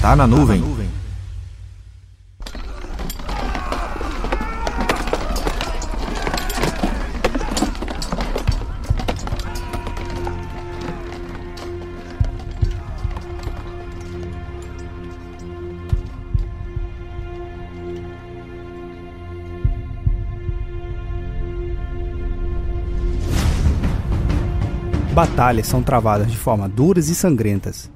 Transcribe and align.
Tá 0.00 0.16
na 0.16 0.26
nuvem. 0.26 0.64
Batalhas 25.12 25.66
são 25.66 25.82
travadas 25.82 26.30
de 26.30 26.38
forma 26.38 26.66
duras 26.66 27.10
e 27.10 27.14
sangrentas. 27.14 27.90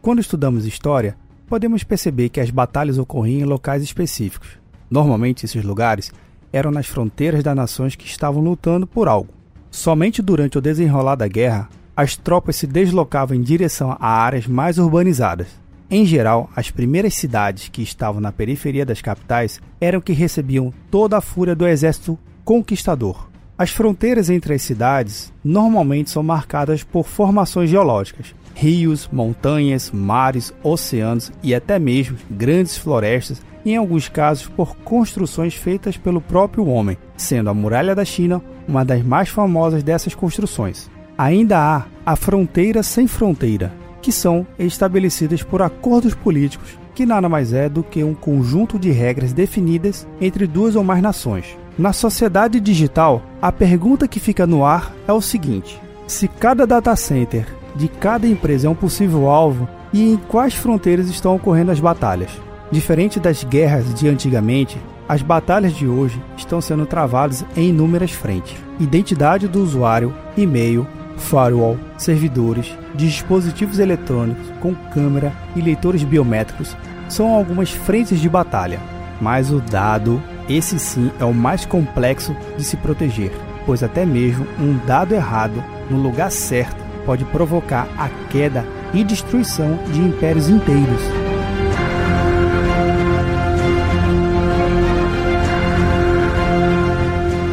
Quando 0.00 0.20
estudamos 0.20 0.64
história, 0.64 1.14
podemos 1.50 1.82
perceber 1.82 2.28
que 2.28 2.38
as 2.38 2.48
batalhas 2.48 2.96
ocorriam 2.96 3.40
em 3.40 3.44
locais 3.44 3.82
específicos. 3.82 4.50
Normalmente, 4.88 5.44
esses 5.44 5.64
lugares 5.64 6.12
eram 6.52 6.70
nas 6.70 6.86
fronteiras 6.86 7.42
das 7.42 7.56
nações 7.56 7.96
que 7.96 8.06
estavam 8.06 8.40
lutando 8.40 8.86
por 8.86 9.08
algo. 9.08 9.34
Somente 9.68 10.22
durante 10.22 10.58
o 10.58 10.60
desenrolar 10.60 11.16
da 11.16 11.26
guerra, 11.26 11.68
as 11.96 12.16
tropas 12.16 12.54
se 12.54 12.68
deslocavam 12.68 13.36
em 13.36 13.42
direção 13.42 13.96
a 13.98 14.08
áreas 14.08 14.46
mais 14.46 14.78
urbanizadas. 14.78 15.48
Em 15.90 16.06
geral, 16.06 16.48
as 16.54 16.70
primeiras 16.70 17.14
cidades 17.14 17.68
que 17.68 17.82
estavam 17.82 18.20
na 18.20 18.30
periferia 18.30 18.86
das 18.86 19.02
capitais 19.02 19.60
eram 19.80 20.00
que 20.00 20.12
recebiam 20.12 20.72
toda 20.88 21.18
a 21.18 21.20
fúria 21.20 21.56
do 21.56 21.66
exército 21.66 22.16
conquistador. 22.44 23.29
As 23.60 23.68
fronteiras 23.68 24.30
entre 24.30 24.54
as 24.54 24.62
cidades 24.62 25.30
normalmente 25.44 26.08
são 26.08 26.22
marcadas 26.22 26.82
por 26.82 27.06
formações 27.06 27.68
geológicas, 27.68 28.34
rios, 28.54 29.06
montanhas, 29.12 29.90
mares, 29.90 30.50
oceanos 30.62 31.30
e 31.42 31.54
até 31.54 31.78
mesmo 31.78 32.16
grandes 32.30 32.78
florestas, 32.78 33.42
em 33.62 33.76
alguns 33.76 34.08
casos 34.08 34.48
por 34.48 34.74
construções 34.76 35.54
feitas 35.54 35.98
pelo 35.98 36.22
próprio 36.22 36.68
homem, 36.68 36.96
sendo 37.18 37.50
a 37.50 37.54
Muralha 37.54 37.94
da 37.94 38.02
China 38.02 38.40
uma 38.66 38.82
das 38.82 39.02
mais 39.02 39.28
famosas 39.28 39.82
dessas 39.82 40.14
construções. 40.14 40.90
Ainda 41.18 41.58
há 41.58 41.84
a 42.06 42.16
fronteira 42.16 42.82
sem 42.82 43.06
fronteira, 43.06 43.70
que 44.00 44.10
são 44.10 44.46
estabelecidas 44.58 45.42
por 45.42 45.60
acordos 45.60 46.14
políticos, 46.14 46.78
que 46.94 47.04
nada 47.04 47.28
mais 47.28 47.52
é 47.52 47.68
do 47.68 47.82
que 47.82 48.02
um 48.02 48.14
conjunto 48.14 48.78
de 48.78 48.90
regras 48.90 49.34
definidas 49.34 50.08
entre 50.18 50.46
duas 50.46 50.76
ou 50.76 50.82
mais 50.82 51.02
nações. 51.02 51.60
Na 51.80 51.94
sociedade 51.94 52.60
digital, 52.60 53.22
a 53.40 53.50
pergunta 53.50 54.06
que 54.06 54.20
fica 54.20 54.46
no 54.46 54.66
ar 54.66 54.92
é 55.08 55.14
o 55.14 55.22
seguinte: 55.22 55.80
se 56.06 56.28
cada 56.28 56.66
data 56.66 56.94
center 56.94 57.46
de 57.74 57.88
cada 57.88 58.28
empresa 58.28 58.66
é 58.66 58.70
um 58.70 58.74
possível 58.74 59.30
alvo 59.30 59.66
e 59.90 60.12
em 60.12 60.18
quais 60.18 60.52
fronteiras 60.52 61.08
estão 61.08 61.34
ocorrendo 61.34 61.70
as 61.70 61.80
batalhas? 61.80 62.28
Diferente 62.70 63.18
das 63.18 63.44
guerras 63.44 63.94
de 63.94 64.06
antigamente, 64.08 64.76
as 65.08 65.22
batalhas 65.22 65.72
de 65.74 65.86
hoje 65.86 66.22
estão 66.36 66.60
sendo 66.60 66.84
travadas 66.84 67.46
em 67.56 67.70
inúmeras 67.70 68.10
frentes: 68.10 68.58
identidade 68.78 69.48
do 69.48 69.62
usuário, 69.62 70.14
e-mail, 70.36 70.86
firewall, 71.16 71.78
servidores, 71.96 72.76
dispositivos 72.94 73.78
eletrônicos 73.78 74.46
com 74.60 74.74
câmera 74.92 75.32
e 75.56 75.62
leitores 75.62 76.02
biométricos 76.02 76.76
são 77.08 77.34
algumas 77.34 77.70
frentes 77.70 78.20
de 78.20 78.28
batalha. 78.28 78.78
Mas 79.18 79.50
o 79.50 79.60
dado, 79.60 80.22
esse 80.50 80.78
sim, 80.78 81.10
é 81.20 81.24
o 81.24 81.32
mais 81.32 81.64
complexo 81.64 82.34
de 82.56 82.64
se 82.64 82.76
proteger, 82.76 83.30
pois 83.64 83.82
até 83.82 84.04
mesmo 84.04 84.46
um 84.58 84.76
dado 84.84 85.14
errado 85.14 85.62
no 85.88 85.96
lugar 85.96 86.30
certo 86.30 86.82
pode 87.06 87.24
provocar 87.26 87.88
a 87.96 88.08
queda 88.28 88.64
e 88.92 89.04
destruição 89.04 89.78
de 89.92 90.00
impérios 90.00 90.48
inteiros. 90.48 91.02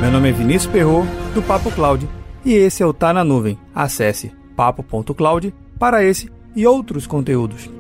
Meu 0.02 0.12
nome 0.12 0.30
é 0.30 0.32
Vinícius 0.32 0.72
Perro 0.72 1.06
do 1.36 1.42
Papo 1.42 1.70
Cloud, 1.72 2.10
e 2.44 2.54
esse 2.54 2.82
é 2.82 2.86
o 2.86 2.94
Tá 2.94 3.14
na 3.14 3.24
Nuvem. 3.24 3.60
Acesse 3.76 4.32
papo.cloud 4.56 5.54
para 5.78 6.04
esse 6.04 6.32
e 6.56 6.66
outros 6.66 7.06
conteúdos. 7.06 7.77